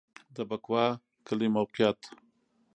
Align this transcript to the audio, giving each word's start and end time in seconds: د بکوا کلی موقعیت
د 0.35 0.37
بکوا 0.49 0.85
کلی 1.27 1.47
موقعیت 1.57 1.99